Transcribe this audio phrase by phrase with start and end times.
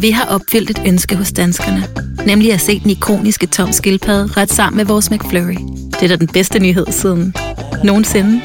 [0.00, 1.82] Vi har opfyldt et ønske hos danskerne.
[2.26, 5.56] Nemlig at se den ikoniske tom skildpadde ret sammen med vores McFlurry.
[5.90, 7.34] Det er da den bedste nyhed siden
[7.84, 8.40] nogensinde.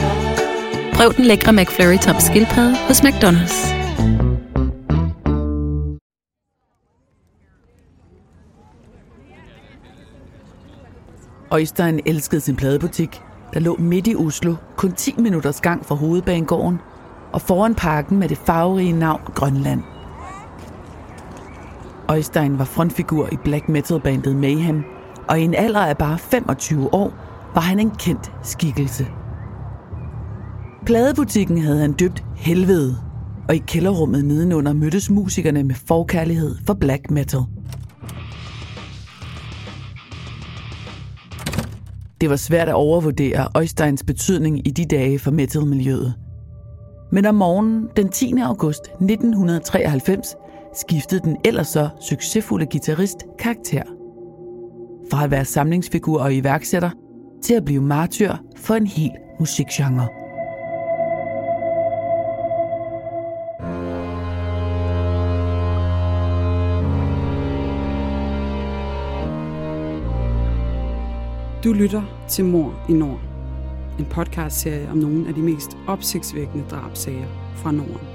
[0.94, 3.76] Prøv den lækre McFlurry tom skildpadde hos McDonald's.
[11.52, 13.22] Øjstein elskede sin pladebutik,
[13.54, 16.80] der lå midt i Oslo, kun 10 minutters gang fra hovedbanegården,
[17.34, 19.95] og foran parken med det farverige navn Grønland.
[22.10, 24.84] Øjstein var frontfigur i black metal bandet Mayhem,
[25.27, 27.13] og i en alder af bare 25 år
[27.54, 29.08] var han en kendt skikkelse.
[30.86, 32.98] Pladebutikken havde han døbt Helvede,
[33.48, 37.41] og i kælderrummet nedenunder mødtes musikerne med forkærlighed for black metal.
[42.22, 46.13] Det var svært at overvurdere Øjsteins betydning i de dage for metalmiljøet.
[47.12, 48.34] Men om morgenen den 10.
[48.44, 50.35] august 1993
[50.75, 53.84] skiftede den ellers så succesfulde guitarist karakter.
[55.12, 56.90] Fra at være samlingsfigur og iværksætter
[57.43, 60.07] til at blive martyr for en hel musikgenre.
[71.63, 73.19] Du lytter til Mor i Nord.
[74.00, 78.15] En podcastserie om nogle af de mest opsigtsvækkende drabsager fra Norden.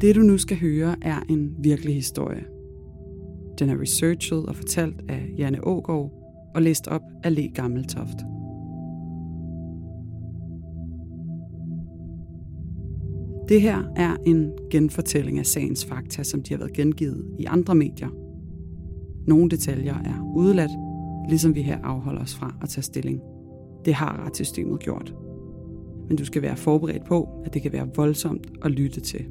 [0.00, 2.44] Det du nu skal høre er en virkelig historie.
[3.58, 6.12] Den er researchet og fortalt af Janne Ågaard
[6.54, 8.16] og læst op af Le Gammeltoft.
[13.48, 17.74] Det her er en genfortælling af sagens fakta, som de har været gengivet i andre
[17.74, 18.08] medier.
[19.26, 20.70] Nogle detaljer er udeladt,
[21.28, 23.20] ligesom vi her afholder os fra at tage stilling.
[23.84, 25.14] Det har retssystemet gjort.
[26.08, 29.26] Men du skal være forberedt på, at det kan være voldsomt at lytte til.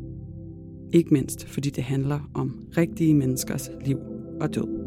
[0.93, 3.97] Ikke mindst fordi det handler om rigtige menneskers liv
[4.41, 4.86] og død.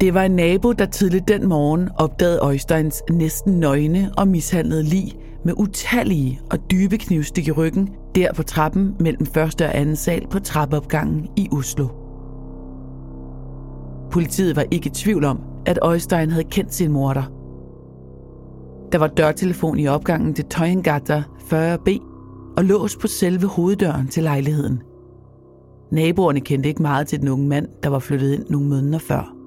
[0.00, 5.12] Det var en nabo, der tidligt den morgen opdagede Øjsteins næsten nøgne og mishandlede lig
[5.44, 10.26] med utallige og dybe knivstik i ryggen der på trappen mellem første og anden sal
[10.30, 11.88] på trappeopgangen i Oslo.
[14.10, 17.22] Politiet var ikke i tvivl om, at Øjstein havde kendt sin morter.
[18.92, 21.90] Der var dørtelefon i opgangen til Tøjengata 40B
[22.56, 24.82] og lås på selve hoveddøren til lejligheden.
[25.92, 29.39] Naboerne kendte ikke meget til den unge mand, der var flyttet ind nogle måneder før.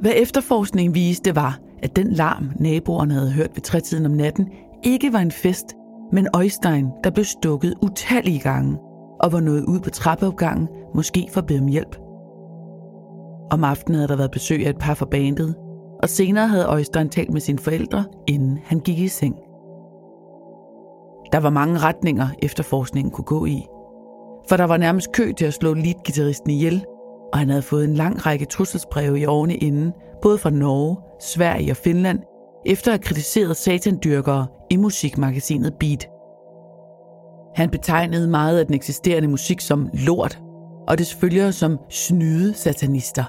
[0.00, 4.48] Hvad efterforskningen viste var, at den larm, naboerne havde hørt ved trætiden om natten,
[4.84, 5.66] ikke var en fest,
[6.12, 8.78] men Øjstein, der blev stukket utallige gange
[9.20, 11.96] og var nået ud på trappeopgangen, måske for at bede om hjælp.
[13.50, 15.54] Om aftenen havde der været besøg af et par fra bandet,
[16.02, 19.34] og senere havde Øjstein talt med sine forældre, inden han gik i seng.
[21.32, 23.66] Der var mange retninger, efterforskningen kunne gå i.
[24.48, 26.84] For der var nærmest kø til at slå leadgitarristen ihjel,
[27.32, 29.92] og han havde fået en lang række trusselsbreve i årene inden,
[30.22, 32.18] både fra Norge, Sverige og Finland,
[32.66, 36.08] efter at have kritiseret satandyrkere i musikmagasinet Beat.
[37.54, 40.40] Han betegnede meget af den eksisterende musik som lort,
[40.88, 43.24] og dets følgere som snyde satanister.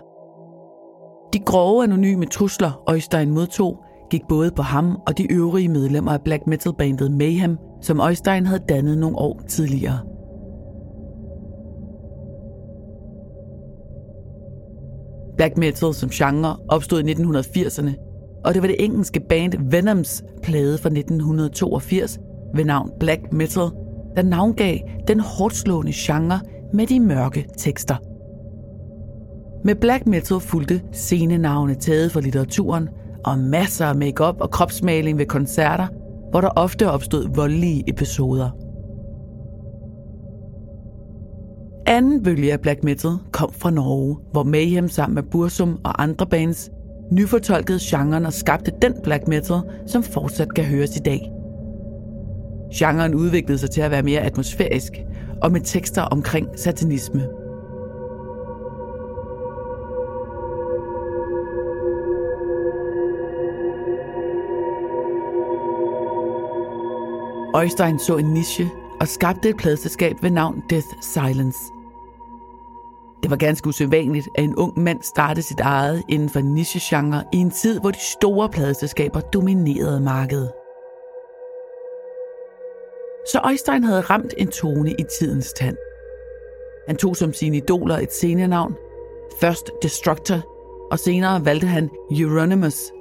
[1.34, 3.78] De grove anonyme trusler, Øjstein modtog,
[4.10, 8.46] gik både på ham og de øvrige medlemmer af black metal bandet Mayhem, som Øjstein
[8.46, 10.00] havde dannet nogle år tidligere.
[15.42, 17.92] Black metal som genre opstod i 1980'erne,
[18.46, 22.20] og det var det engelske band Venoms plade fra 1982
[22.56, 23.70] ved navn Black Metal,
[24.16, 24.78] der navngav
[25.08, 26.40] den hårdslående genre
[26.74, 27.96] med de mørke tekster.
[29.66, 32.90] Med black metal fulgte scenenavne taget fra litteraturen
[33.26, 35.88] og masser af makeup og kropsmaling ved koncerter,
[36.32, 38.50] hvor der ofte opstod voldelige episoder.
[41.86, 46.26] Anden bølge af black metal kom fra Norge, hvor Mayhem sammen med Bursum og andre
[46.26, 46.70] bands
[47.12, 51.32] nyfortolkede genren og skabte den black metal, som fortsat kan høres i dag.
[52.76, 54.92] Genren udviklede sig til at være mere atmosfærisk
[55.42, 57.28] og med tekster omkring satanisme.
[67.54, 68.70] Øjstein så en niche
[69.02, 71.60] og skabte et pladselskab ved navn Death Silence.
[73.24, 77.38] Det var ganske usædvanligt, at en ung mand startede sit eget inden for nichegenre i
[77.38, 80.52] en tid, hvor de store pladeselskaber dominerede markedet.
[83.32, 85.78] Så Øjstein havde ramt en tone i tidens tand.
[86.88, 88.76] Han tog som sine idoler et scenenavn,
[89.40, 90.40] først Destructor,
[90.92, 92.92] og senere valgte han Euronymous.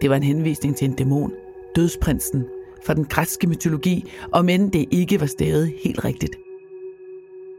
[0.00, 1.32] Det var en henvisning til en dæmon,
[1.76, 2.44] dødsprinsen,
[2.84, 6.36] fra den græske mytologi, og men det ikke var stadig helt rigtigt.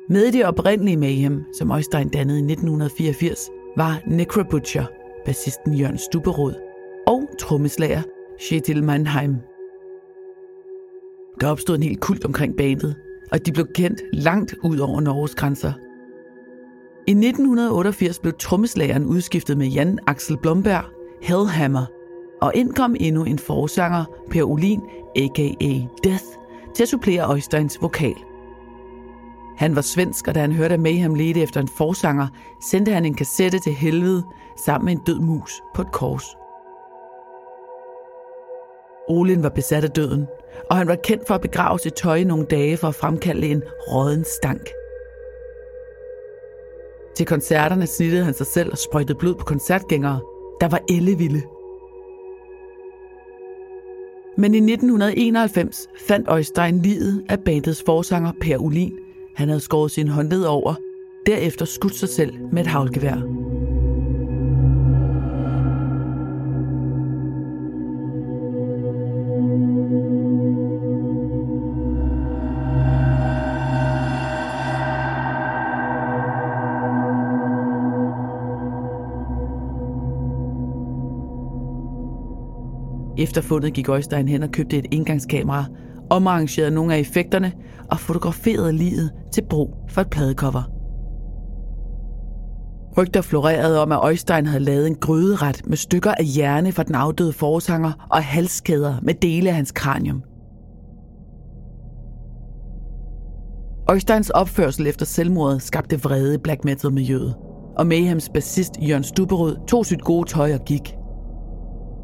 [0.10, 4.86] Med i det oprindelige Mayhem, som Øjstein dannede i 1984, var Necrobutcher,
[5.26, 6.54] bassisten Jørgen Stuberod
[7.08, 8.02] og trommeslager
[8.40, 9.36] Shetil Mannheim.
[11.42, 12.96] Der opstod en helt kult omkring bandet,
[13.32, 15.74] og de blev kendt langt ud over Norges grænser.
[17.08, 20.84] I 1988 blev trommeslageren udskiftet med Jan Axel Blomberg,
[21.22, 21.86] Hellhammer,
[22.42, 24.82] og indkom endnu en forsanger, Per Olin,
[25.16, 25.74] a.k.a.
[26.04, 26.26] Death,
[26.76, 28.16] til at supplere Øjsteins vokal.
[29.58, 32.28] Han var svensk, og da han hørte, at Mayhem ledte efter en forsanger,
[32.62, 34.24] sendte han en kassette til helvede
[34.66, 36.26] sammen med en død mus på et kors.
[39.10, 40.28] Olin var besat af døden,
[40.70, 43.64] og han var kendt for at begrave sit tøj nogle dage for at fremkalde en
[43.92, 44.70] råden stank.
[47.16, 50.20] Til koncerterne snittede han sig selv og sprøjtede blod på koncertgængere,
[50.62, 51.42] der var ellevilde.
[54.38, 58.94] Men i 1991 fandt Øjstein livet af bandets forsanger Per Ulin.
[59.36, 60.74] Han havde skåret sin håndled over,
[61.26, 63.47] derefter skudt sig selv med et havlgevær.
[83.18, 85.66] Efter fundet gik Øjstein hen og købte et indgangskamera,
[86.10, 87.52] omarrangerede nogle af effekterne
[87.92, 90.64] og fotograferede livet til brug for et pladecover.
[92.98, 96.96] Rygter florerede om, at Øjstein havde lavet en gryderet med stykker af hjerne fra den
[96.96, 100.24] afdøde forsanger og halskæder med dele af hans kranium.
[103.90, 107.36] Øjsteins opførsel efter selvmordet skabte vrede i black metal miljøet,
[107.78, 110.94] og Mayhems bassist Jørgen Stuberud tog sit gode tøj og gik–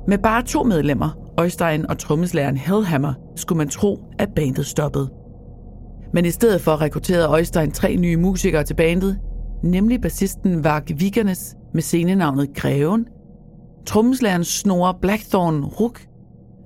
[0.07, 5.09] med bare to medlemmer, Øjstein og trommeslæren Hellhammer, skulle man tro, at bandet stoppede.
[6.13, 9.19] Men i stedet for rekrutterede Øjstein tre nye musikere til bandet,
[9.63, 13.05] nemlig bassisten Varg Vigernes med scenenavnet Greven,
[13.85, 16.01] trommeslæren Snor Blackthorn Ruk,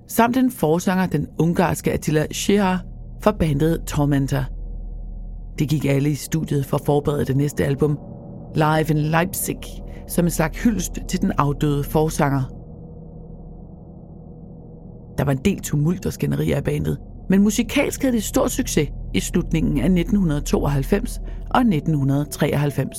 [0.07, 2.84] samt den forsanger den ungarske Attila Shihar
[3.24, 4.44] fra bandet Tormentor.
[5.60, 8.00] De gik alle i studiet for at forberede det næste album,
[8.56, 9.60] Live in Leipzig,
[10.07, 12.56] som en slags hyldest til den afdøde forsanger
[15.18, 16.98] der var en del tumult og skænderier i bandet,
[17.30, 21.19] men musikalsk havde det stor succes i slutningen af 1992
[21.50, 22.98] og 1993.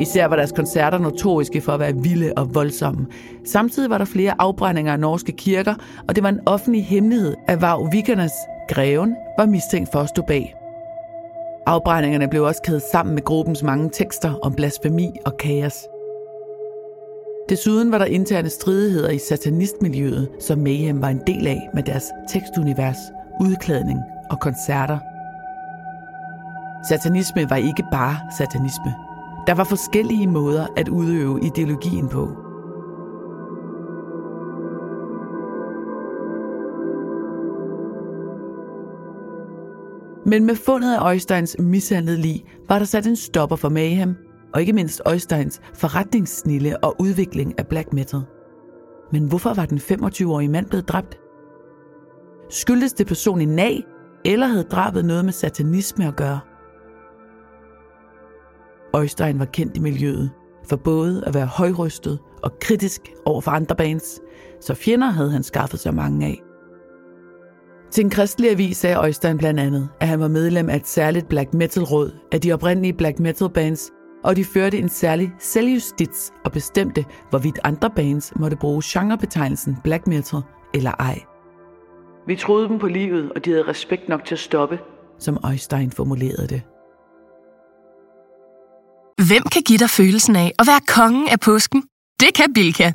[0.00, 3.06] Især var deres koncerter notoriske for at være vilde og voldsomme.
[3.44, 5.74] Samtidig var der flere afbrændinger af norske kirker,
[6.08, 8.32] og det var en offentlig hemmelighed, at Vav Vikernes
[8.68, 10.54] Greven var mistænkt for at stå bag.
[11.68, 15.74] Afbrændingerne blev også kædet sammen med gruppens mange tekster om blasfemi og kaos.
[17.48, 22.04] Desuden var der interne stridigheder i satanistmiljøet, som Mayhem var en del af med deres
[22.28, 22.96] tekstunivers,
[23.40, 24.98] udklædning og koncerter.
[26.88, 28.94] Satanisme var ikke bare satanisme.
[29.46, 32.47] Der var forskellige måder at udøve ideologien på.
[40.28, 44.16] Men med fundet af Øjsteins mishandlede lig var der sat en stopper for Mayhem,
[44.54, 48.20] og ikke mindst Øjsteins forretningssnille og udvikling af black metal.
[49.12, 51.18] Men hvorfor var den 25-årige mand blevet dræbt?
[52.50, 53.84] Skyldtes det personen nag,
[54.24, 56.40] eller havde drabet noget med satanisme at gøre?
[58.94, 60.30] Øjstein var kendt i miljøet
[60.68, 64.20] for både at være højrystet og kritisk over for andre bands,
[64.60, 66.47] så fjender havde han skaffet sig mange af.
[67.90, 71.28] Til en kristelig avis sagde Øjstein blandt andet, at han var medlem af et særligt
[71.28, 73.90] black metal råd af de oprindelige black metal bands,
[74.24, 80.06] og de førte en særlig selvjustits og bestemte, hvorvidt andre bands måtte bruge genrebetegnelsen black
[80.06, 80.40] metal
[80.74, 81.20] eller ej.
[82.26, 84.78] Vi troede dem på livet, og de havde respekt nok til at stoppe,
[85.18, 86.62] som Øjstein formulerede det.
[89.28, 91.82] Hvem kan give dig følelsen af at være kongen af påsken?
[92.20, 92.92] Det kan Bilka!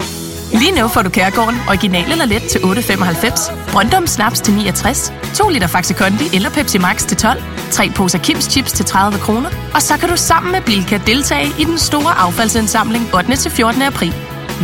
[0.63, 5.49] Lige nu får du Kærgården original eller let til 8.95, Brøndum Snaps til 69, 2
[5.49, 7.39] liter Faxi Kondi eller Pepsi Max til 12,
[7.71, 11.47] 3 poser Kims Chips til 30 kroner, og så kan du sammen med Bilka deltage
[11.61, 13.35] i den store affaldsindsamling 8.
[13.43, 13.81] til 14.
[13.81, 14.13] april.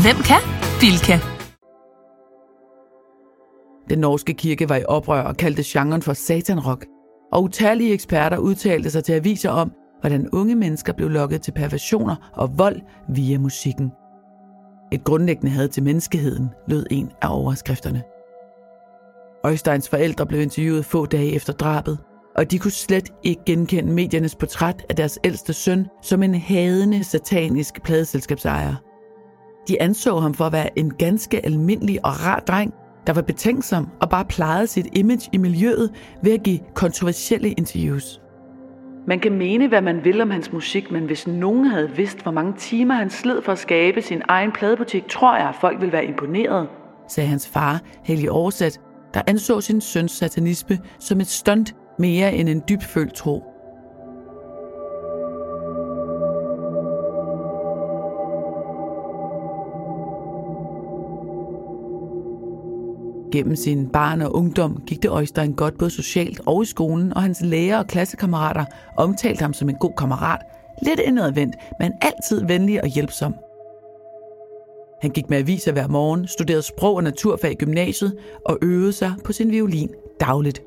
[0.03, 0.41] Hvem kan?
[0.81, 1.15] Bilka.
[3.89, 6.85] Den norske kirke var i oprør og kaldte genren for satanrock,
[7.33, 12.15] og utallige eksperter udtalte sig til aviser om, hvordan unge mennesker blev lokket til perversioner
[12.33, 12.79] og vold
[13.15, 13.91] via musikken.
[14.91, 18.03] Et grundlæggende had til menneskeheden lød en af overskrifterne.
[19.43, 21.97] Øjsteins forældre blev interviewet få dage efter drabet,
[22.35, 27.03] og de kunne slet ikke genkende mediernes portræt af deres ældste søn som en hadende
[27.03, 28.75] satanisk pladeselskabsejer.
[29.67, 32.73] De anså ham for at være en ganske almindelig og rar dreng,
[33.07, 35.91] der var betænksom og bare plejede sit image i miljøet
[36.23, 38.21] ved at give kontroversielle interviews.
[39.09, 42.31] Man kan mene, hvad man vil om hans musik, men hvis nogen havde vidst, hvor
[42.31, 45.91] mange timer han sled for at skabe sin egen pladebutik, tror jeg, at folk ville
[45.91, 46.67] være imponeret,
[47.07, 48.79] sagde hans far, Helge Oversæt,
[49.13, 53.43] der anså sin søns satanisme som et stunt mere end en dybfølt tro.
[63.31, 67.21] Gennem sin barn og ungdom gik det Øjstein godt både socialt og i skolen, og
[67.21, 68.65] hans lærer og klassekammerater
[68.97, 70.41] omtalte ham som en god kammerat.
[70.83, 73.35] Lidt indadvendt, men altid venlig og hjælpsom.
[75.01, 79.13] Han gik med aviser hver morgen, studerede sprog og naturfag i gymnasiet og øvede sig
[79.25, 80.61] på sin violin dagligt.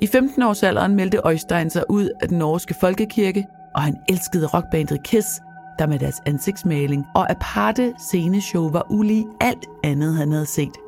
[0.00, 5.28] I 15-årsalderen meldte Øjstein sig ud af den norske folkekirke, og han elskede rockbandet Kiss,
[5.78, 10.83] der med deres ansigtsmaling og aparte sceneshow var ulig alt andet, han havde set.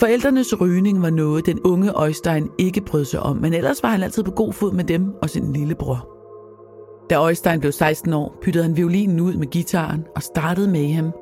[0.00, 4.02] Forældrenes rygning var noget, den unge Øjstein ikke brød sig om, men ellers var han
[4.02, 6.08] altid på god fod med dem og sin lillebror.
[7.10, 11.12] Da Øjstein blev 16 år, pyttede han violinen ud med gitaren og startede med ham,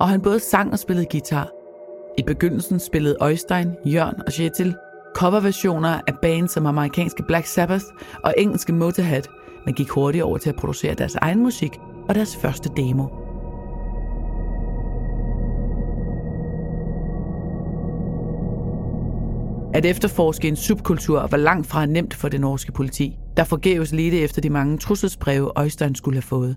[0.00, 1.50] og han både sang og spillede guitar.
[2.18, 4.74] I begyndelsen spillede Øjstein, Jørn og Chetil
[5.16, 7.84] coverversioner af bands som amerikanske Black Sabbath
[8.24, 9.22] og engelske Motorhead,
[9.64, 11.72] men gik hurtigt over til at producere deres egen musik
[12.08, 13.27] og deres første demo.
[19.78, 24.18] At efterforske en subkultur var langt fra nemt for det norske politi, der forgæves ledte
[24.18, 26.56] efter de mange trusselsbreve, Øjstein skulle have fået.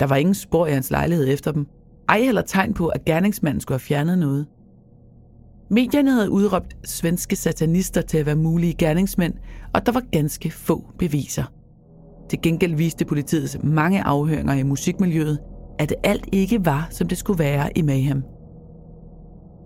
[0.00, 1.66] Der var ingen spor i hans lejlighed efter dem.
[2.08, 4.46] Ej heller tegn på, at gerningsmanden skulle have fjernet noget.
[5.70, 9.34] Medierne havde udråbt svenske satanister til at være mulige gerningsmænd,
[9.74, 11.44] og der var ganske få beviser.
[12.30, 15.38] Til gengæld viste politiets mange afhøringer i musikmiljøet,
[15.78, 18.22] at alt ikke var, som det skulle være i Mayhem.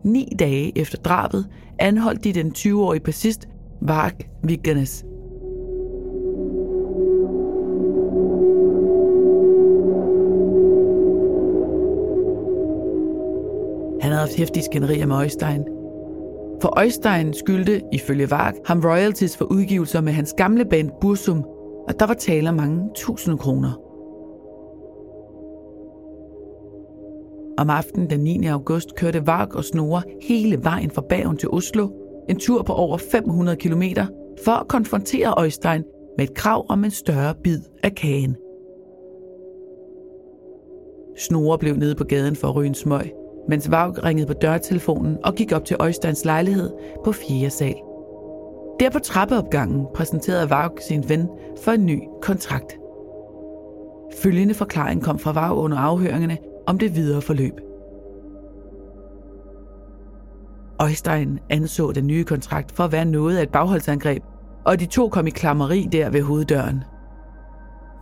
[0.09, 1.47] Ni dage efter drabet
[1.79, 3.49] anholdt de den 20-årige bassist
[3.81, 4.13] Varg
[4.43, 5.05] Vigernes.
[14.01, 15.65] Han havde haft hæftige skænderier med Øjstein.
[16.63, 21.45] For Øjstein skyldte, ifølge Varg, ham royalties for udgivelser med hans gamle band Bursum,
[21.89, 23.88] og der var tale om mange tusind kroner.
[27.59, 28.47] Om aftenen den 9.
[28.47, 31.89] august kørte Varg og Snore hele vejen fra Bergen til Oslo,
[32.29, 33.83] en tur på over 500 km,
[34.45, 35.85] for at konfrontere Øjstein
[36.19, 38.37] med et krav om en større bid af kagen.
[41.17, 43.13] Snore blev nede på gaden for at ryge en smøg,
[43.49, 46.71] mens Varg ringede på dørtelefonen og gik op til Øjsteins lejlighed
[47.05, 47.51] på 4.
[47.51, 47.77] sal.
[48.81, 51.29] Der på trappeopgangen præsenterede Varg sin ven
[51.63, 52.79] for en ny kontrakt.
[54.23, 56.39] Følgende forklaring kom fra Varg under afhøringerne
[56.69, 57.53] om det videre forløb.
[60.81, 64.23] Øjstein anså den nye kontrakt for at være noget af et bagholdsangreb,
[64.65, 66.85] og de to kom i klammeri der ved hoveddøren.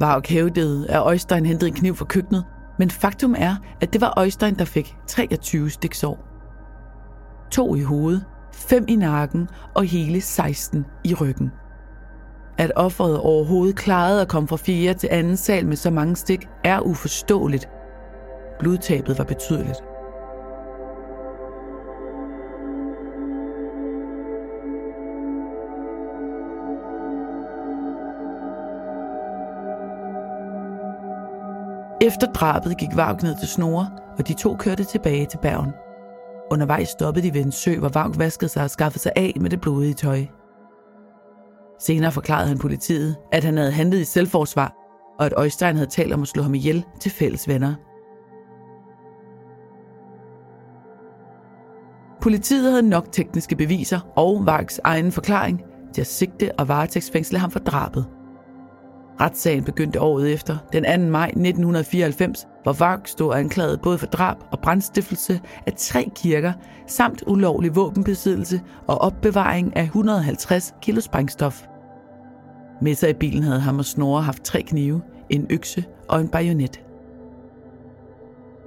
[0.01, 2.45] Varg hævdede, at Øjstein hentede en kniv fra køkkenet,
[2.79, 6.19] men faktum er, at det var Øjstein, der fik 23 stiksår.
[7.51, 11.51] To i hovedet, fem i nakken og hele 16 i ryggen.
[12.59, 16.49] At offeret overhovedet klarede at komme fra fjerde til anden sal med så mange stik,
[16.65, 17.69] er uforståeligt,
[18.59, 19.83] Blodtabet var betydeligt.
[32.01, 35.73] Efter drabet gik Vaug ned til Snore, og de to kørte tilbage til Bergen.
[36.51, 39.51] Undervejs stoppede de ved en sø, hvor Vaug vaskede sig og skaffede sig af med
[39.51, 40.27] det blodige tøj.
[41.81, 44.73] Senere forklarede han politiet, at han havde handlet i selvforsvar,
[45.19, 47.75] og at Øjstein havde talt om at slå ham ihjel til fælles venner–
[52.27, 57.51] Politiet havde nok tekniske beviser og Vargs egen forklaring til at sigte og varetægtsfængsle ham
[57.51, 58.07] for drabet.
[59.21, 61.11] Retssagen begyndte året efter, den 2.
[61.11, 66.53] maj 1994, hvor Varg stod anklaget både for drab og brandstiftelse af tre kirker,
[66.87, 71.67] samt ulovlig våbenbesiddelse og opbevaring af 150 kilo sprængstof.
[72.83, 76.29] Med sig i bilen havde ham og Snorre haft tre knive, en økse og en
[76.29, 76.81] bajonet.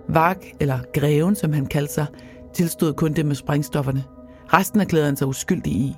[0.08, 2.06] Varg, eller Greven, som han kaldte sig,
[2.54, 4.04] tilstod kun det med sprængstofferne.
[4.54, 5.96] Resten erklærede han sig uskyldig i.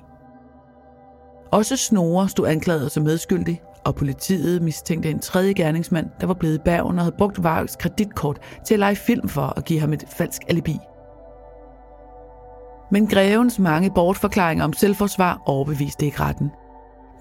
[1.52, 6.54] Også Snore stod anklaget som medskyldig, og politiet mistænkte en tredje gerningsmand, der var blevet
[6.54, 9.92] i Bergen og havde brugt Vargs kreditkort til at lege film for at give ham
[9.92, 10.78] et falsk alibi.
[12.90, 16.50] Men grevens mange bortforklaringer om selvforsvar overbeviste ikke retten.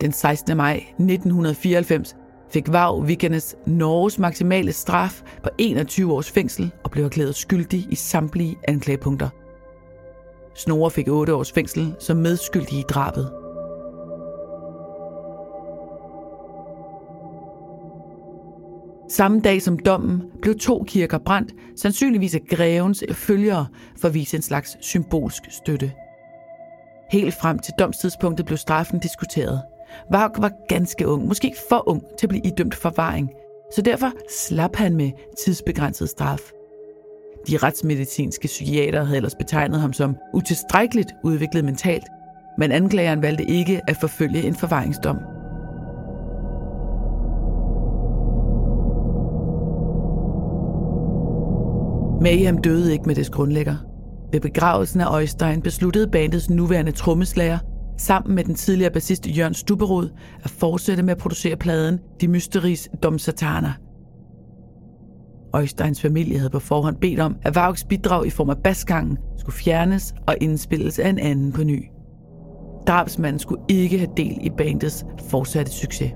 [0.01, 0.57] Den 16.
[0.57, 2.15] maj 1994
[2.53, 7.96] fik Vav Vikernes Norges maksimale straf på 21 års fængsel og blev erklæret skyldig i
[7.96, 9.29] samtlige anklagepunkter.
[10.55, 13.31] Snore fik 8 års fængsel som medskyldig i drabet.
[19.10, 23.65] Samme dag som dommen blev to kirker brændt, sandsynligvis af grevens følgere
[23.98, 25.91] for at vise en slags symbolsk støtte.
[27.12, 29.62] Helt frem til domstidspunktet blev straffen diskuteret.
[30.12, 33.29] Vaug var ganske ung, måske for ung til at blive idømt forvaring,
[33.75, 35.12] så derfor slap han med
[35.45, 36.51] tidsbegrænset straf.
[37.48, 42.07] De retsmedicinske psykiater havde ellers betegnet ham som utilstrækkeligt udviklet mentalt,
[42.57, 45.17] men anklageren valgte ikke at forfølge en forvaringsdom.
[52.21, 53.75] Mayhem døde ikke med dets grundlægger.
[54.31, 57.57] Ved begravelsen af Øjstein besluttede bandets nuværende trommeslager,
[58.01, 60.10] sammen med den tidligere bassist Jørgen Stubberud
[60.43, 63.72] at fortsætte med at producere pladen De Mysteries Dom Sataner.
[65.53, 69.55] Øjsteins familie havde på forhånd bedt om, at Vaugs bidrag i form af basgangen skulle
[69.55, 71.86] fjernes og indspilles af en anden på ny.
[72.88, 76.12] Drabsmanden skulle ikke have del i bandets fortsatte succes.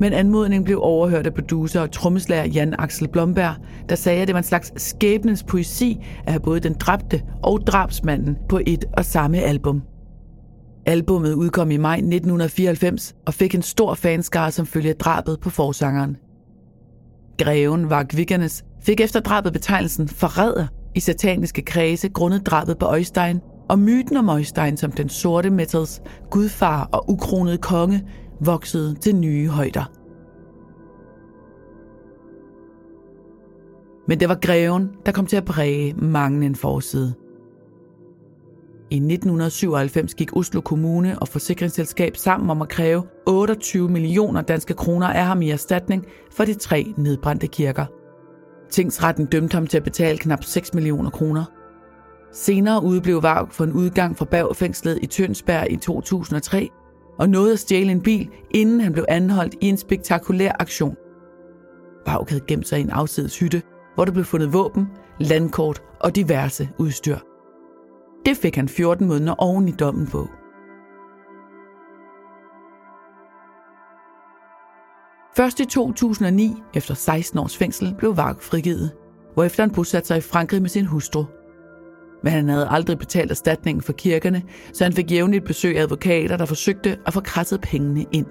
[0.00, 3.54] Men anmodningen blev overhørt af producer og trommeslager Jan Axel Blomberg,
[3.88, 7.60] der sagde, at det var en slags skæbnens poesi at have både den dræbte og
[7.66, 9.82] drabsmanden på et og samme album.
[10.86, 15.50] Albummet udkom i maj 1994 og fik en stor fanskare som følge af drabet på
[15.50, 16.16] forsangeren.
[17.38, 23.40] Greven var Viggernes fik efter drabet betegnelsen forræder i sataniske kredse grundet drabet på Øjstein,
[23.68, 28.04] og myten om Øjstein som den sorte metals gudfar og ukronede konge
[28.40, 29.92] voksede til nye højder.
[34.08, 37.14] Men det var greven, der kom til at præge mange en forside.
[38.90, 45.06] I 1997 gik Oslo Kommune og Forsikringsselskab sammen om at kræve 28 millioner danske kroner
[45.06, 47.86] af ham i erstatning for de tre nedbrændte kirker.
[48.70, 51.44] Tingsretten dømte ham til at betale knap 6 millioner kroner.
[52.32, 56.70] Senere udblev Varg for en udgang fra Bagfængslet i Tønsberg i 2003
[57.18, 60.96] og nåede at stjæle en bil, inden han blev anholdt i en spektakulær aktion.
[62.06, 63.62] Vaug havde gemt sig i en afsides hytte,
[63.94, 64.86] hvor der blev fundet våben,
[65.20, 67.18] landkort og diverse udstyr.
[68.26, 70.28] Det fik han 14 måneder oven i dommen på.
[75.36, 78.90] Først i 2009, efter 16 års fængsel, blev Varg frigivet,
[79.34, 81.24] hvorefter han bosatte sig i Frankrig med sin hustru
[82.22, 86.36] men han havde aldrig betalt erstatningen for kirkerne, så han fik jævnligt besøg af advokater,
[86.36, 88.26] der forsøgte at få krasset pengene ind.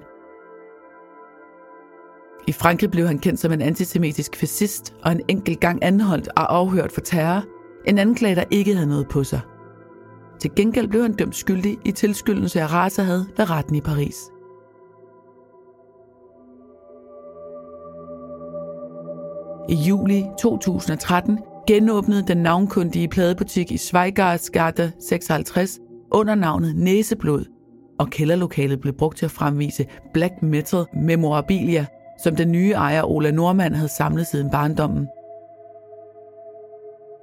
[2.46, 6.56] I Frankrig blev han kendt som en antisemitisk fascist og en enkelt gang anholdt og
[6.56, 7.44] afhørt for terror,
[7.86, 9.40] en anklage, der ikke havde noget på sig.
[10.40, 14.16] Til gengæld blev han dømt skyldig i tilskyldelse af racerhad ved retten i Paris.
[19.68, 25.78] I juli 2013 genåbnede den navnkundige pladebutik i Schweigaardsgade 56
[26.10, 27.44] under navnet Næseblod,
[27.98, 31.86] og kælderlokalet blev brugt til at fremvise black metal memorabilia,
[32.22, 35.06] som den nye ejer Ola Normand havde samlet siden barndommen.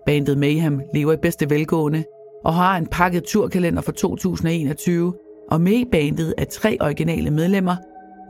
[0.05, 2.03] Bandet Mayhem lever i bedste velgående
[2.43, 5.13] og har en pakket turkalender for 2021,
[5.51, 7.75] og med i bandet er tre originale medlemmer,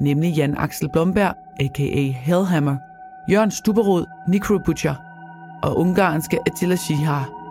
[0.01, 2.01] nemlig Jan Axel Blomberg, a.k.a.
[2.01, 2.75] Hellhammer,
[3.31, 5.04] Jørgen Stuberod, Necro Butcher
[5.61, 7.44] og ungarske Attila Shihar.